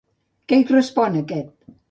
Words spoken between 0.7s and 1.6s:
respon, aquest?